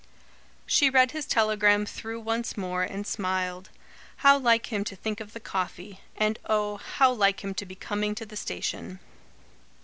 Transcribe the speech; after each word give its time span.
She 0.65 0.89
read 0.89 1.11
his 1.11 1.27
telegram 1.27 1.85
through 1.85 2.21
once 2.21 2.57
more, 2.57 2.81
and 2.81 3.05
smiled. 3.05 3.69
How 4.25 4.35
like 4.35 4.73
him 4.73 4.83
to 4.85 4.95
think 4.95 5.19
of 5.19 5.33
the 5.33 5.39
coffee; 5.39 5.99
and 6.17 6.39
oh, 6.49 6.77
how 6.77 7.11
like 7.11 7.43
him 7.43 7.53
to 7.53 7.67
be 7.67 7.75
coming 7.75 8.15
to 8.15 8.25
the 8.25 8.35
station. 8.35 8.99